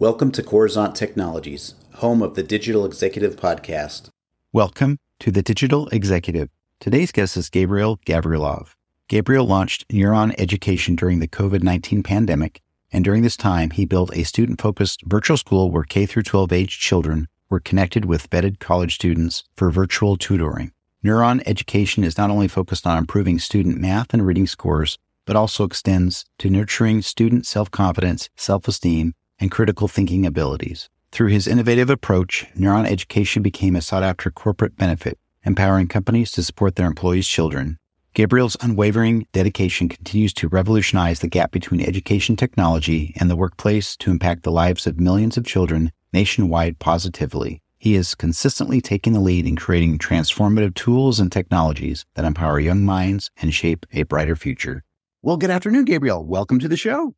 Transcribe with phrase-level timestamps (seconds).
[0.00, 4.08] Welcome to Coruzant Technologies, home of the Digital Executive Podcast.
[4.50, 6.48] Welcome to the Digital Executive.
[6.80, 8.68] Today's guest is Gabriel Gavrilov.
[9.08, 14.16] Gabriel launched Neuron Education during the COVID 19 pandemic, and during this time, he built
[14.16, 18.94] a student focused virtual school where K 12 age children were connected with vetted college
[18.94, 20.72] students for virtual tutoring.
[21.04, 24.96] Neuron Education is not only focused on improving student math and reading scores,
[25.26, 30.88] but also extends to nurturing student self confidence, self esteem, and critical thinking abilities.
[31.12, 36.42] Through his innovative approach, Neuron Education became a sought after corporate benefit, empowering companies to
[36.42, 37.78] support their employees' children.
[38.14, 44.10] Gabriel's unwavering dedication continues to revolutionize the gap between education technology and the workplace to
[44.10, 47.60] impact the lives of millions of children nationwide positively.
[47.78, 52.84] He is consistently taking the lead in creating transformative tools and technologies that empower young
[52.84, 54.84] minds and shape a brighter future.
[55.22, 56.24] Well, good afternoon, Gabriel.
[56.24, 57.14] Welcome to the show.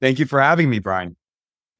[0.00, 1.17] Thank you for having me, Brian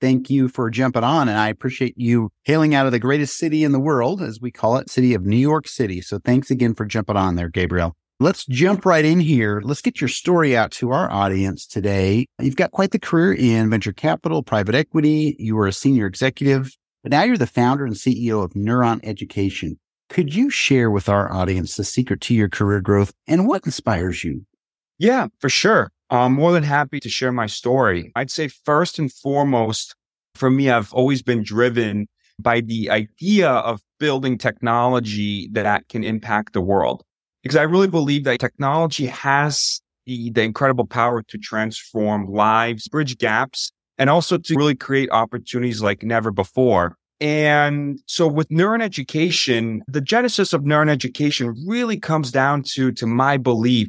[0.00, 1.28] thank you for jumping on.
[1.28, 4.50] And I appreciate you hailing out of the greatest city in the world, as we
[4.50, 6.00] call it, city of New York City.
[6.00, 7.96] So thanks again for jumping on there, Gabriel.
[8.20, 9.62] Let's jump right in here.
[9.64, 12.26] Let's get your story out to our audience today.
[12.40, 15.36] You've got quite the career in venture capital, private equity.
[15.38, 19.78] You were a senior executive, but now you're the founder and CEO of Neuron Education.
[20.08, 24.24] Could you share with our audience the secret to your career growth and what inspires
[24.24, 24.46] you?
[24.98, 25.92] Yeah, for sure.
[26.10, 28.12] I'm more than happy to share my story.
[28.16, 29.94] I'd say first and foremost,
[30.34, 32.06] for me, I've always been driven
[32.38, 37.02] by the idea of building technology that can impact the world.
[37.42, 43.18] Because I really believe that technology has the, the incredible power to transform lives, bridge
[43.18, 46.96] gaps, and also to really create opportunities like never before.
[47.20, 53.06] And so with Neuron Education, the genesis of Neuron Education really comes down to, to
[53.06, 53.88] my belief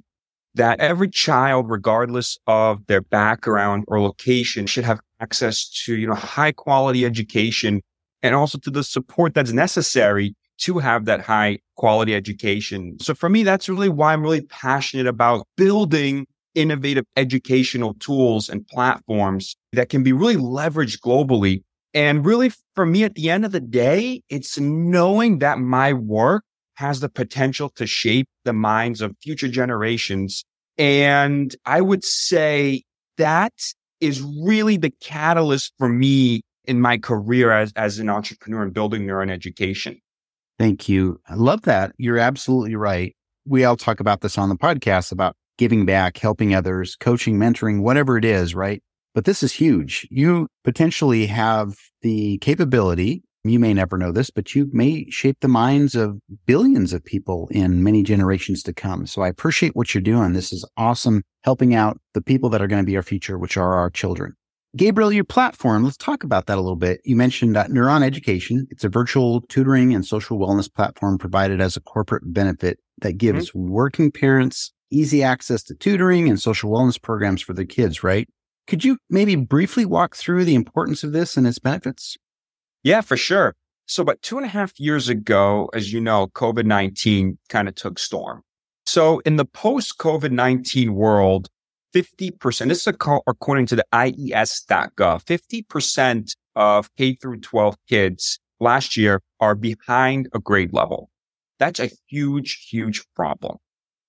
[0.55, 6.16] that every child, regardless of their background or location, should have access to, you know,
[6.16, 7.81] high quality education
[8.24, 12.97] and also to the support that's necessary to have that high quality education.
[13.00, 16.25] So for me, that's really why I'm really passionate about building
[16.56, 21.63] innovative educational tools and platforms that can be really leveraged globally.
[21.94, 26.44] And really for me, at the end of the day, it's knowing that my work
[26.79, 30.45] has the potential to shape the minds of future generations.
[30.78, 32.84] And I would say
[33.17, 33.51] that
[34.00, 39.06] is really the catalyst for me in my career as, as an entrepreneur and building
[39.06, 40.00] Neuron Education.
[40.57, 41.19] Thank you.
[41.28, 41.91] I love that.
[41.97, 43.13] You're absolutely right.
[43.45, 47.81] We all talk about this on the podcast about giving back, helping others, coaching, mentoring,
[47.81, 48.81] whatever it is, right?
[49.13, 50.07] But this is huge.
[50.09, 55.47] You potentially have the capability you may never know this, but you may shape the
[55.47, 59.07] minds of billions of people in many generations to come.
[59.07, 60.33] So I appreciate what you're doing.
[60.33, 63.55] This is awesome, helping out the people that are going to be our future, which
[63.55, 64.35] are our children.
[64.77, 67.01] Gabriel, your platform, let's talk about that a little bit.
[67.03, 68.67] You mentioned uh, Neuron Education.
[68.69, 73.50] It's a virtual tutoring and social wellness platform provided as a corporate benefit that gives
[73.50, 73.69] mm-hmm.
[73.69, 78.27] working parents easy access to tutoring and social wellness programs for their kids, right?
[78.67, 82.17] Could you maybe briefly walk through the importance of this and its benefits?
[82.84, 83.56] Yeah, for sure.
[83.85, 87.75] So about two and a half years ago, as you know, COVID 19 kind of
[87.75, 88.44] took storm.
[88.85, 91.50] So in the post COVID 19 world,
[91.95, 99.22] 50%, this is according to the IES.gov, 50% of K through 12 kids last year
[99.39, 101.09] are behind a grade level.
[101.57, 103.57] That's a huge, huge problem.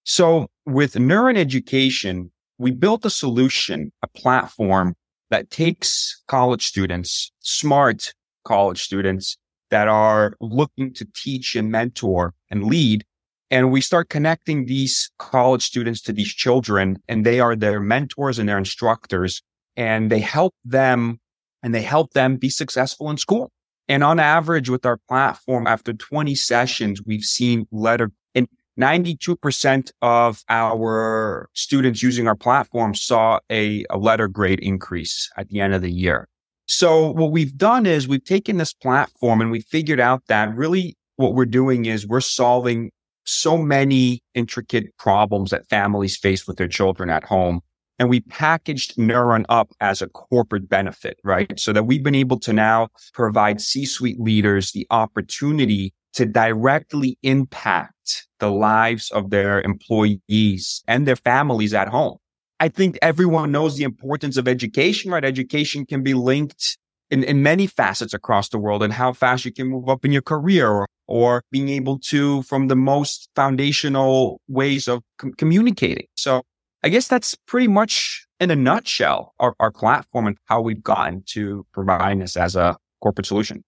[0.04, 4.94] So with Neuron Education, we built a solution, a platform
[5.30, 8.12] that takes college students, smart
[8.44, 9.36] college students
[9.70, 13.04] that are looking to teach and mentor and lead.
[13.50, 18.38] And we start connecting these college students to these children and they are their mentors
[18.38, 19.42] and their instructors
[19.76, 21.20] and they help them
[21.62, 23.50] and they help them be successful in school.
[23.88, 28.46] And on average with our platform, after 20 sessions, we've seen letter and
[28.78, 35.60] 92% of our students using our platform saw a, a letter grade increase at the
[35.60, 36.28] end of the year.
[36.70, 40.96] So what we've done is we've taken this platform and we figured out that really
[41.16, 42.92] what we're doing is we're solving
[43.24, 47.60] so many intricate problems that families face with their children at home.
[47.98, 51.58] And we packaged Neuron up as a corporate benefit, right?
[51.58, 58.28] So that we've been able to now provide C-suite leaders the opportunity to directly impact
[58.38, 62.18] the lives of their employees and their families at home.
[62.60, 65.24] I think everyone knows the importance of education, right?
[65.24, 66.76] Education can be linked
[67.10, 70.12] in, in many facets across the world and how fast you can move up in
[70.12, 76.06] your career or, or being able to from the most foundational ways of com- communicating.
[76.16, 76.42] So
[76.84, 81.22] I guess that's pretty much in a nutshell our, our platform and how we've gotten
[81.28, 83.64] to providing this as a corporate solution.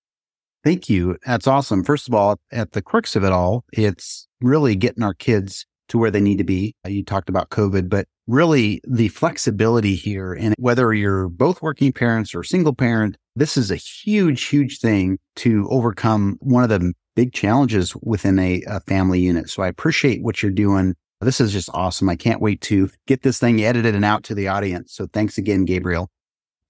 [0.64, 1.16] Thank you.
[1.26, 1.82] That's awesome.
[1.82, 5.98] First of all, at the crux of it all, it's really getting our kids to
[5.98, 6.74] where they need to be.
[6.86, 12.34] You talked about COVID, but really the flexibility here and whether you're both working parents
[12.34, 17.32] or single parent, this is a huge, huge thing to overcome one of the big
[17.32, 19.50] challenges within a, a family unit.
[19.50, 20.94] So I appreciate what you're doing.
[21.20, 22.08] This is just awesome.
[22.08, 24.92] I can't wait to get this thing edited and out to the audience.
[24.94, 26.10] So thanks again, Gabriel.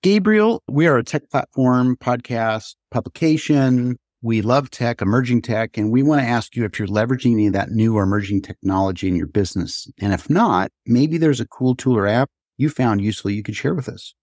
[0.03, 3.97] Gabriel, we are a tech platform podcast publication.
[4.25, 7.49] We love tech, emerging tech, and we want to ask you if you're leveraging any
[7.49, 9.89] of that new or emerging technology in your business.
[10.01, 13.57] And if not, maybe there's a cool tool or app you found useful you could
[13.57, 14.15] share with us.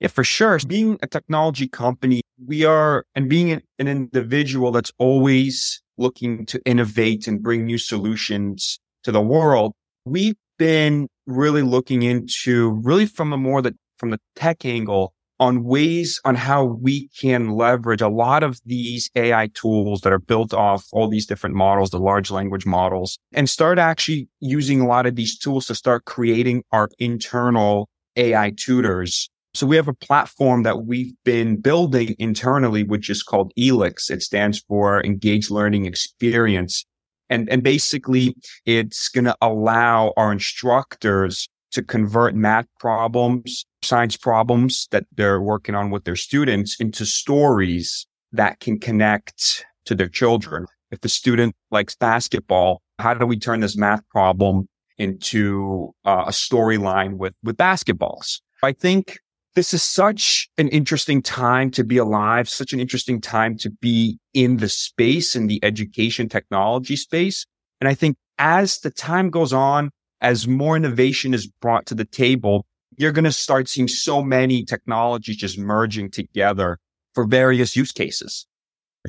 [0.00, 0.58] Yeah, for sure.
[0.66, 7.28] Being a technology company, we are, and being an individual that's always looking to innovate
[7.28, 9.72] and bring new solutions to the world,
[10.04, 15.64] we've been really looking into really from a more that from the tech angle on
[15.64, 20.54] ways on how we can leverage a lot of these AI tools that are built
[20.54, 25.06] off all these different models, the large language models, and start actually using a lot
[25.06, 29.28] of these tools to start creating our internal AI tutors.
[29.54, 34.10] So we have a platform that we've been building internally, which is called ELIX.
[34.10, 36.84] It stands for Engaged Learning Experience.
[37.30, 38.34] And, and basically
[38.66, 45.74] it's going to allow our instructors to convert math problems, science problems that they're working
[45.74, 50.66] on with their students into stories that can connect to their children.
[50.90, 54.68] If the student likes basketball, how do we turn this math problem
[54.98, 58.40] into uh, a storyline with, with basketballs?
[58.62, 59.18] I think
[59.56, 64.18] this is such an interesting time to be alive, such an interesting time to be
[64.32, 67.46] in the space, in the education technology space.
[67.80, 69.90] And I think as the time goes on,
[70.24, 72.64] as more innovation is brought to the table,
[72.96, 76.78] you're going to start seeing so many technologies just merging together
[77.12, 78.46] for various use cases.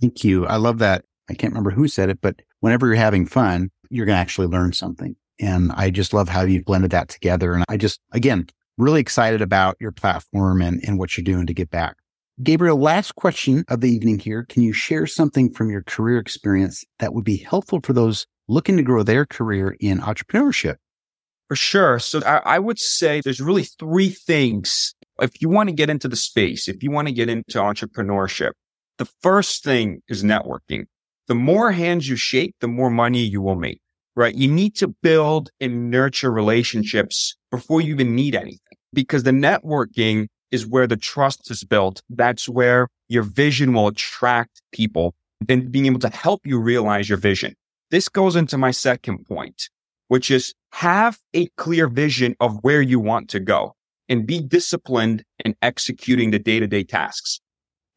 [0.02, 0.46] Thank you.
[0.46, 1.06] I love that.
[1.30, 4.48] I can't remember who said it, but whenever you're having fun, you're going to actually
[4.48, 5.16] learn something.
[5.40, 7.54] And I just love how you've blended that together.
[7.54, 8.48] And I just, again,
[8.78, 11.96] really excited about your platform and, and what you're doing to get back.
[12.44, 14.44] Gabriel, last question of the evening here.
[14.50, 18.76] Can you share something from your career experience that would be helpful for those looking
[18.76, 20.76] to grow their career in entrepreneurship?
[21.48, 22.00] For sure.
[22.00, 24.96] So I, I, would say there's really three things.
[25.22, 28.52] If you want to get into the space, if you want to get into entrepreneurship,
[28.98, 30.86] the first thing is networking.
[31.28, 33.80] The more hands you shake, the more money you will make,
[34.16, 34.34] right?
[34.34, 38.60] You need to build and nurture relationships before you even need anything
[38.94, 42.02] because the networking is where the trust is built.
[42.10, 45.14] That's where your vision will attract people
[45.48, 47.56] and being able to help you realize your vision.
[47.92, 49.70] This goes into my second point
[50.08, 53.74] which is have a clear vision of where you want to go
[54.10, 57.40] and be disciplined in executing the day to day tasks.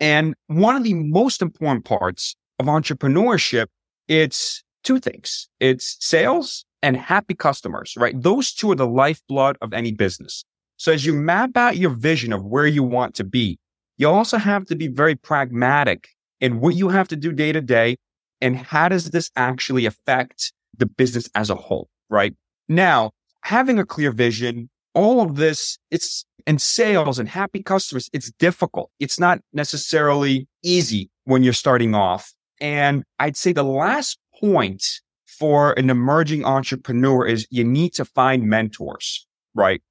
[0.00, 3.66] And one of the most important parts of entrepreneurship,
[4.06, 5.49] it's two things.
[5.60, 8.20] It's sales and happy customers, right?
[8.20, 10.44] Those two are the lifeblood of any business.
[10.76, 13.58] So as you map out your vision of where you want to be,
[13.96, 16.08] you also have to be very pragmatic
[16.40, 17.96] in what you have to do day to day
[18.40, 22.34] and how does this actually affect the business as a whole right?
[22.69, 28.30] Now, having a clear vision, all of this, it's and sales and happy customers, it's
[28.38, 28.90] difficult.
[28.99, 32.33] It's not necessarily easy when you're starting off.
[32.61, 34.83] And I'd say the last point
[35.26, 39.83] for an emerging entrepreneur is you need to find mentors, right?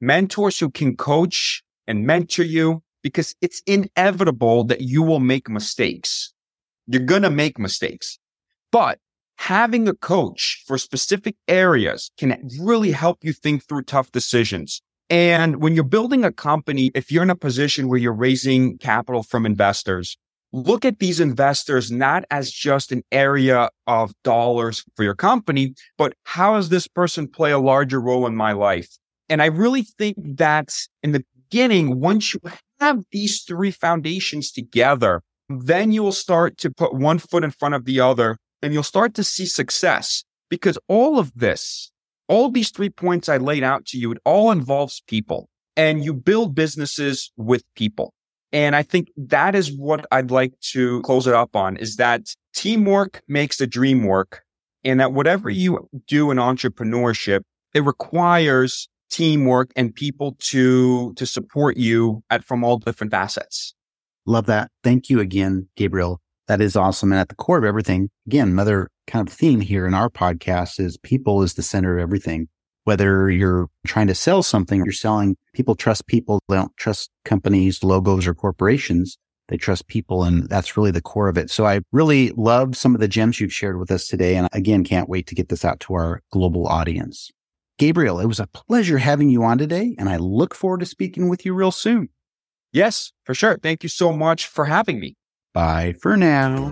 [0.00, 6.32] Mentors who can coach and mentor you because it's inevitable that you will make mistakes.
[6.86, 8.18] You're going to make mistakes,
[8.72, 8.98] but
[9.38, 14.82] having a coach for specific areas can really help you think through tough decisions.
[15.08, 19.22] And when you're building a company, if you're in a position where you're raising capital
[19.22, 20.16] from investors,
[20.52, 26.14] look at these investors not as just an area of dollars for your company, but
[26.24, 28.88] how does this person play a larger role in my life?
[29.28, 32.40] And I really think that in the beginning, once you
[32.80, 37.74] have these three foundations together, then you will start to put one foot in front
[37.74, 41.92] of the other and you'll start to see success because all of this,
[42.26, 46.12] all these three points I laid out to you, it all involves people and you
[46.12, 48.12] build businesses with people.
[48.52, 52.22] And I think that is what I'd like to close it up on is that
[52.54, 54.42] teamwork makes the dream work
[54.82, 57.42] and that whatever you do in entrepreneurship,
[57.72, 63.76] it requires teamwork and people to, to support you at from all different facets.
[64.26, 64.72] Love that.
[64.82, 66.20] Thank you again, Gabriel.
[66.48, 67.12] That is awesome.
[67.12, 70.78] And at the core of everything, again, another kind of theme here in our podcast
[70.78, 72.48] is people is the center of everything.
[72.86, 76.38] whether you're trying to sell something, you're selling, people trust people.
[76.48, 79.18] They don't trust companies, logos, or corporations.
[79.48, 80.22] They trust people.
[80.22, 81.50] And that's really the core of it.
[81.50, 84.36] So I really love some of the gems you've shared with us today.
[84.36, 87.32] And again, can't wait to get this out to our global audience.
[87.76, 89.96] Gabriel, it was a pleasure having you on today.
[89.98, 92.08] And I look forward to speaking with you real soon.
[92.72, 93.58] Yes, for sure.
[93.60, 95.16] Thank you so much for having me.
[95.56, 96.68] Bye for now.